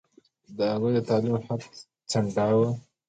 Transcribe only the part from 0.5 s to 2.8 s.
هغوی د تعلیم حق ځنډاوه.